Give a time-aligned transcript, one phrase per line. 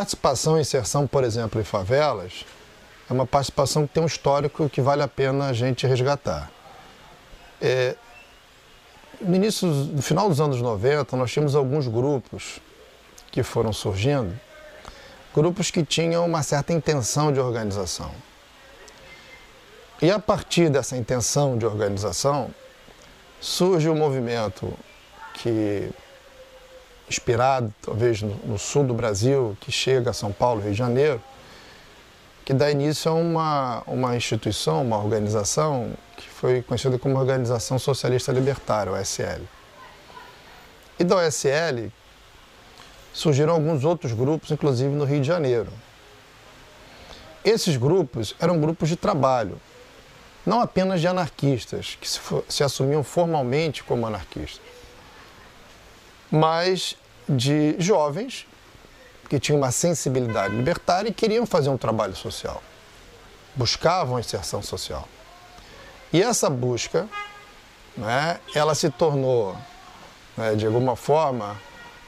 [0.00, 2.46] participação e inserção, por exemplo, em favelas,
[3.08, 6.50] é uma participação que tem um histórico que vale a pena a gente resgatar.
[7.60, 7.94] É,
[9.20, 12.60] no início, no final dos anos 90, nós tínhamos alguns grupos
[13.30, 14.34] que foram surgindo,
[15.34, 18.10] grupos que tinham uma certa intenção de organização.
[20.00, 22.54] E a partir dessa intenção de organização,
[23.38, 24.72] surge um movimento
[25.34, 25.90] que,
[27.10, 31.20] inspirado talvez no, no, sul do Brasil, que chega a São Paulo, Rio de Janeiro,
[32.44, 38.32] que dá início a uma, uma instituição, uma organização que foi conhecida como Organização Socialista
[38.32, 39.42] Libertária, OSL.
[40.98, 41.92] E da OSL
[43.12, 45.70] surgiram alguns outros grupos, inclusive no Rio de Janeiro.
[47.44, 49.60] Esses grupos eram grupos de trabalho,
[50.46, 54.79] não apenas de anarquistas, que se, se assumiam formalmente como anarquistas,
[56.30, 56.96] mas
[57.28, 58.46] de jovens
[59.28, 62.62] que tinham uma sensibilidade libertária e queriam fazer um trabalho social,
[63.54, 65.08] buscavam a inserção social.
[66.12, 67.08] E essa busca,
[67.96, 69.56] né, ela se tornou,
[70.36, 71.56] né, de alguma forma,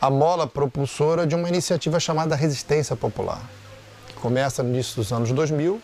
[0.00, 3.40] a mola propulsora de uma iniciativa chamada Resistência Popular,
[4.08, 5.80] que começa no início dos anos 2000,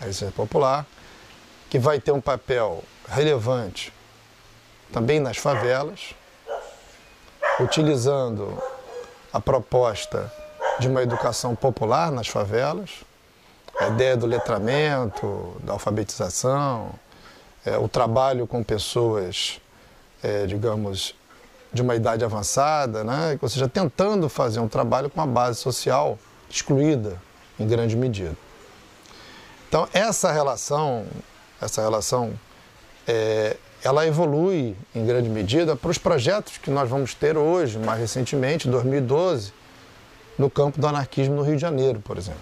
[0.00, 0.86] a Resistência Popular,
[1.68, 3.92] que vai ter um papel relevante
[4.90, 6.14] também nas favelas,
[7.60, 8.56] utilizando
[9.32, 10.32] a proposta
[10.78, 13.02] de uma educação popular nas favelas,
[13.78, 16.90] a ideia do letramento, da alfabetização,
[17.64, 19.60] é, o trabalho com pessoas,
[20.22, 21.14] é, digamos,
[21.72, 23.38] de uma idade avançada, né?
[23.40, 27.20] ou seja, tentando fazer um trabalho com a base social excluída
[27.58, 28.36] em grande medida.
[29.68, 31.06] Então, essa relação
[31.60, 32.38] essa relação,
[33.06, 38.00] é, ela evolui em grande medida para os projetos que nós vamos ter hoje, mais
[38.00, 39.52] recentemente, em 2012,
[40.38, 42.40] no campo do anarquismo no Rio de Janeiro, por exemplo.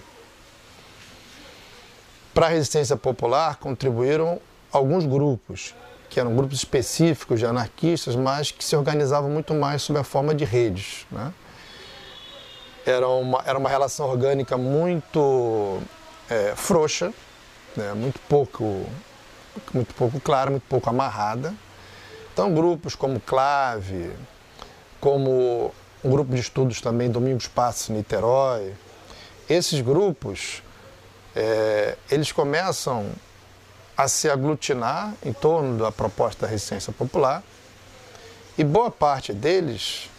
[2.33, 4.41] Para a resistência popular contribuíram
[4.73, 5.75] alguns grupos,
[6.11, 10.35] que eram grupos específicos de anarquistas, mas que se organizavam muito mais sob a forma
[10.35, 11.07] de redes.
[11.11, 11.33] Né?
[12.87, 15.81] Era, uma, era uma relação orgânica muito
[16.29, 17.13] é, frouxa,
[17.77, 18.87] né, muito pouco
[19.73, 21.55] muito pouco clara, muito pouco amarrada.
[22.33, 24.13] Então grupos como Clave,
[25.01, 25.73] como
[26.03, 28.75] um grupo de estudos também Domingos Passos Niterói,
[29.49, 30.63] esses grupos
[31.35, 33.11] é, eles começam
[33.97, 37.43] a se aglutinar em torno da proposta da resistência popular
[38.59, 40.11] e boa parte deles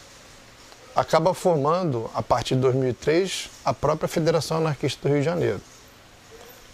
[0.95, 5.61] acaba formando, a partir de 2003, a própria Federação Anarquista do Rio de Janeiro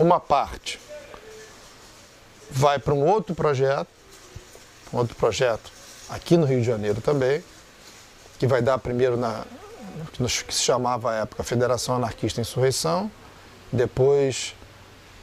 [0.02, 0.80] uma parte
[2.52, 3.88] vai para um outro projeto,
[4.94, 5.72] um outro projeto
[6.10, 7.44] aqui no Rio de Janeiro também,
[8.38, 9.46] que vai dar primeiro na
[10.12, 13.12] que se chamava à época Federação Anarquista Insurreição,
[13.72, 14.56] depois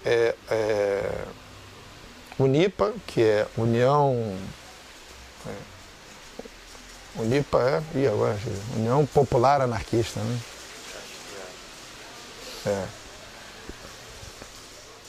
[0.04, 1.24] é, é,
[2.38, 4.14] Unipa, que é União.
[5.46, 7.82] É, Unipa é.
[7.98, 8.38] Ih, agora,
[8.76, 10.40] União Popular Anarquista, né?
[12.66, 12.98] É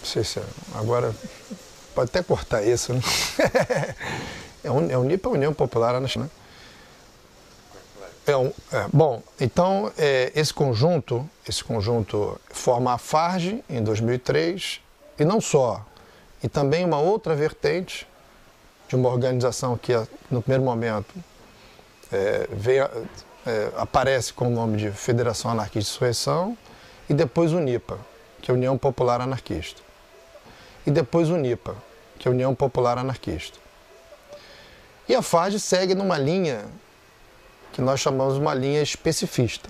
[0.10, 0.44] sei se é,
[0.74, 1.14] agora
[2.00, 3.02] pode até cortar isso, né?
[4.64, 6.30] é, un, é Unipa União Popular, né?
[8.26, 14.80] É um, é, bom, então é, esse conjunto, esse conjunto forma a Farge em 2003
[15.20, 15.86] e não só,
[16.42, 18.08] e também uma outra vertente
[18.88, 19.92] de uma organização que
[20.32, 21.14] no primeiro momento
[22.12, 22.86] é, veio,
[23.46, 26.58] é, aparece com o nome de Federação Anarquista de Insurreição
[27.10, 28.00] e depois UNIPA,
[28.42, 29.90] que é a União Popular Anarquista
[30.90, 31.76] e depois o NIPA,
[32.20, 33.58] que é a União Popular Anarquista.
[35.08, 36.66] E a FARG segue numa linha
[37.72, 39.70] que nós chamamos uma linha especificista.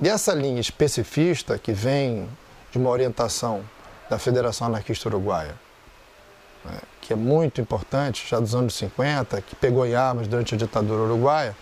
[0.00, 2.28] E essa linha especificista, que vem
[2.70, 3.62] de uma orientação
[4.08, 5.54] da Federação Anarquista Uruguaia,
[6.64, 10.58] né, que é muito importante, já dos anos 50, que pegou em armas durante a
[10.58, 11.54] ditadura uruguaia,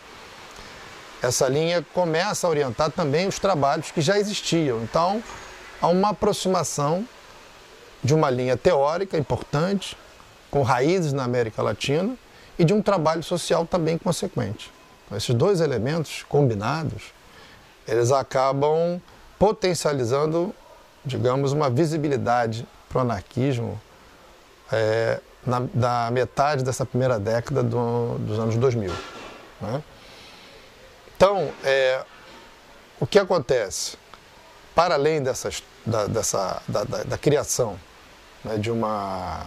[1.23, 4.83] essa linha começa a orientar também os trabalhos que já existiam.
[4.83, 5.23] Então,
[5.81, 7.07] há uma aproximação
[8.03, 9.97] de uma linha teórica importante,
[10.51, 12.15] com raízes na América Latina,
[12.59, 14.73] e de um trabalho social também consequente.
[15.07, 17.13] Então, esses dois elementos combinados,
[17.87, 19.01] eles acabam
[19.39, 20.55] potencializando,
[21.05, 23.81] digamos, uma visibilidade para o anarquismo
[24.71, 28.93] é, na, metade dessa primeira década do, dos anos 2000.
[29.61, 29.83] Né?
[31.17, 32.05] Então, é,
[33.01, 33.97] o que acontece?
[34.75, 35.33] Para além da,
[36.07, 37.79] dessa, da, da, da criação
[38.45, 39.47] né, de, uma,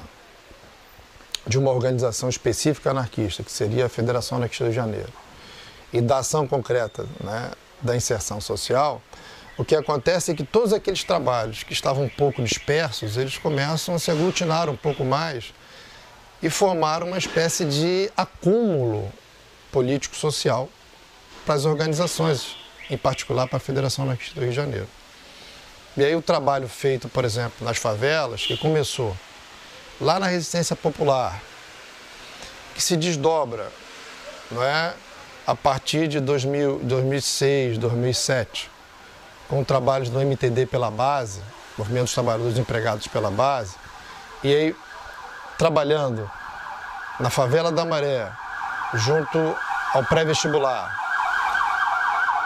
[1.45, 5.11] de uma organização específica anarquista, que seria a Federação Anarquista do Janeiro,
[5.93, 7.51] e da ação concreta né,
[7.81, 9.01] da inserção social,
[9.57, 13.95] o que acontece é que todos aqueles trabalhos que estavam um pouco dispersos, eles começam
[13.95, 15.53] a se aglutinar um pouco mais
[16.43, 19.09] e formar uma espécie de acúmulo
[19.71, 20.69] político-social
[21.45, 22.57] para as organizações,
[22.89, 24.87] em particular para a Federação Anarquista do Rio de Janeiro.
[25.97, 29.15] E aí o trabalho feito, por exemplo, nas favelas, que começou
[29.99, 31.41] lá na resistência popular,
[32.73, 33.71] que se desdobra,
[34.51, 34.93] não é,
[35.47, 38.69] a partir de 2000, 2006, 2007,
[39.47, 41.41] com trabalhos do MTD pela base,
[41.77, 43.75] Movimento dos Trabalhadores Empregados pela base,
[44.43, 44.75] e aí
[45.57, 46.29] trabalhando
[47.21, 48.29] na favela da Maré,
[48.93, 49.55] junto
[49.93, 50.93] ao pré-vestibular,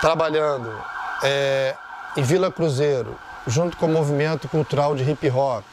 [0.02, 0.72] trabalhando
[1.24, 1.76] é,
[2.16, 3.18] em Vila Cruzeiro,
[3.48, 5.66] junto com o movimento cultural de hip hop.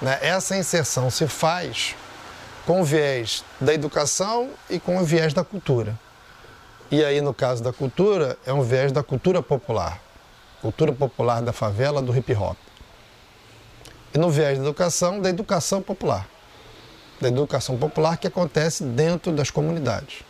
[0.00, 0.18] Né?
[0.20, 1.94] Essa inserção se faz
[2.66, 5.98] com o viés da educação e com o viés da cultura.
[6.90, 10.00] E aí, no caso da cultura, é um viés da cultura popular
[10.62, 12.56] cultura popular da favela, do hip hop.
[14.14, 16.28] E no viés da educação, da educação popular.
[17.20, 20.22] Da educação popular que acontece dentro das comunidades.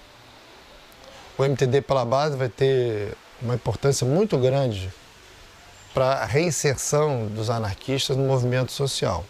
[1.36, 4.90] O MTD pela base vai ter uma importância muito grande
[5.92, 9.24] para a reinserção dos anarquistas no movimento social.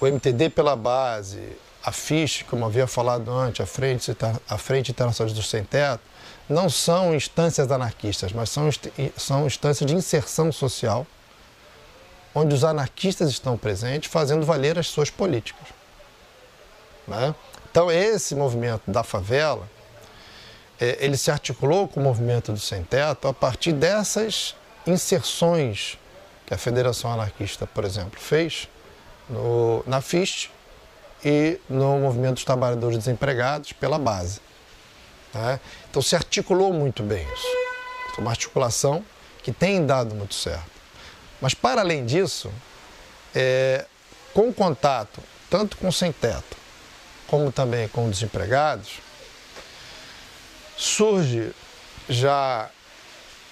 [0.00, 4.16] O MTD pela base, a FISH, como havia falado antes, a Frente,
[4.48, 6.02] a Frente Internacional dos Sem Teto,
[6.48, 8.68] não são instâncias anarquistas, mas são,
[9.16, 11.06] são instâncias de inserção social,
[12.34, 15.68] onde os anarquistas estão presentes fazendo valer as suas políticas.
[17.08, 17.34] Né?
[17.70, 19.68] Então, esse movimento da favela,
[20.78, 24.54] é, ele se articulou com o movimento do sem-teto a partir dessas
[24.86, 25.98] inserções
[26.46, 28.68] que a Federação Anarquista, por exemplo, fez
[29.28, 30.50] no, na FIST
[31.24, 34.40] e no Movimento dos Trabalhadores Desempregados pela base.
[35.34, 35.60] Né?
[35.90, 37.46] Então se articulou muito bem isso.
[38.14, 39.04] Foi uma articulação
[39.42, 40.70] que tem dado muito certo.
[41.40, 42.52] Mas para além disso,
[43.34, 43.84] é,
[44.32, 46.56] com contato tanto com o sem-teto
[47.26, 49.00] como também com os desempregados,
[50.76, 51.52] surge
[52.08, 52.70] já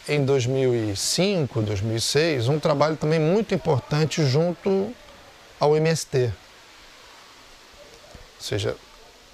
[0.09, 4.93] em 2005, 2006, um trabalho também muito importante junto
[5.59, 6.33] ao MST.
[8.37, 8.77] Ou seja,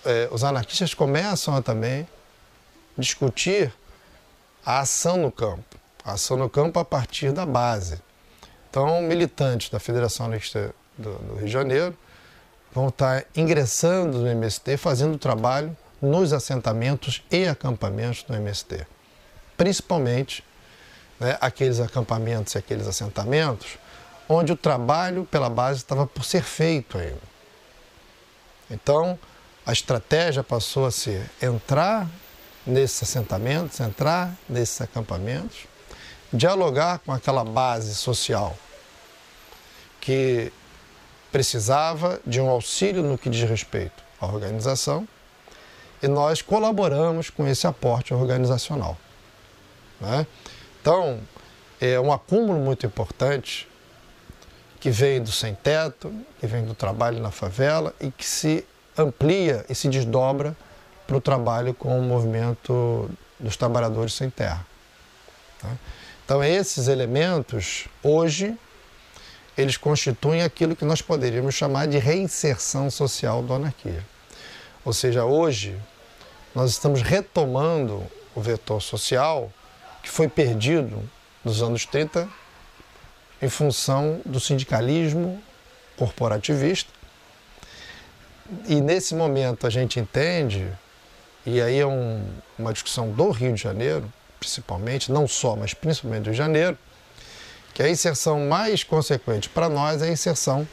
[0.05, 2.07] é, os anarquistas começam a também
[2.97, 3.73] discutir
[4.65, 8.01] a ação no campo, a ação no campo a partir da base.
[8.69, 11.97] Então, militantes da Federação Anarquista do, do Rio de Janeiro
[12.73, 18.87] vão estar ingressando no MST, fazendo trabalho nos assentamentos e acampamentos do MST.
[19.57, 20.45] Principalmente
[21.21, 23.79] né, aqueles acampamentos e aqueles assentamentos
[24.29, 27.31] onde o trabalho pela base estava por ser feito ainda.
[28.71, 29.19] Então,
[29.67, 32.09] a estratégia passou a ser entrar
[32.65, 35.67] nesses assentamentos, entrar nesses acampamentos,
[36.33, 38.57] dialogar com aquela base social
[40.01, 40.53] que
[41.33, 45.07] precisava de um auxílio no que diz respeito à organização
[46.03, 48.97] e nós colaboramos com esse aporte organizacional.
[50.01, 50.27] Né?
[50.81, 51.21] Então,
[51.81, 53.69] é um acúmulo muito importante
[54.79, 59.75] que vem do sem-teto, que vem do trabalho na favela e que se amplia e
[59.75, 60.57] se desdobra
[61.07, 64.67] para o trabalho com o movimento dos trabalhadores sem terra.
[65.61, 65.69] Tá?
[66.25, 68.57] Então, esses elementos, hoje,
[69.59, 74.03] eles constituem aquilo que nós poderíamos chamar de reinserção social do anarquia.
[74.85, 75.77] Ou seja, hoje,
[76.55, 78.03] nós estamos retomando
[78.35, 79.53] o vetor social
[80.03, 81.03] que foi perdido
[81.45, 82.29] nos anos 30
[83.43, 85.43] em função do sindicalismo
[85.97, 86.91] corporativista.
[88.67, 90.71] E nesse momento a gente entende
[91.45, 92.23] e aí é um,
[92.59, 96.79] uma discussão do Rio de Janeiro, principalmente, não só, mas principalmente do Rio de Janeiro,
[97.73, 100.69] que a inserção mais consequente para nós é a inserção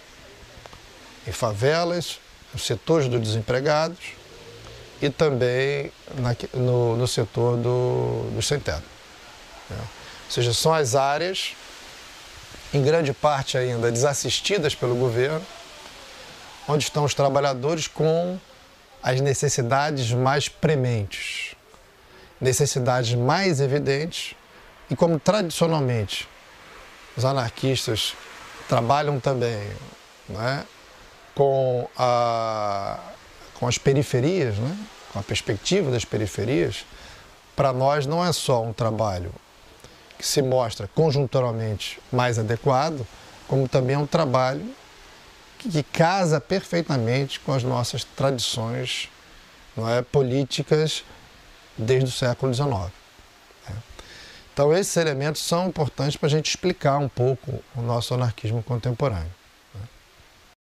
[1.25, 2.19] em favelas,
[2.53, 3.98] nos setores dos desempregados
[5.01, 8.97] e também na, no, no, setor do, do sem-teto.
[9.70, 9.78] Né?
[9.80, 11.56] Ou seja, são as áreas,
[12.74, 15.46] em grande parte ainda desassistidas pelo governo,
[16.68, 18.38] onde estão os trabalhadores com
[19.02, 21.56] as necessidades mais prementes,
[22.42, 24.36] necessidades mais evidentes,
[24.90, 26.28] e como tradicionalmente
[27.16, 28.14] os anarquistas
[28.68, 29.70] trabalham também
[30.28, 30.66] né,
[31.34, 33.00] com, a,
[33.56, 34.78] com as periferias, né,
[35.12, 36.86] com a perspectiva das periferias,
[37.56, 39.34] para nós não é só um trabalho
[40.18, 43.06] que se mostra conjunturalmente mais adequado,
[43.48, 44.66] como também é um trabalho
[45.58, 49.10] que casa perfeitamente com as nossas tradições
[49.76, 51.04] não é, políticas
[51.78, 52.70] desde o século XIX.
[53.70, 53.76] Né?
[54.54, 59.37] Então, esses elementos são importantes para a gente explicar um pouco o nosso anarquismo contemporâneo.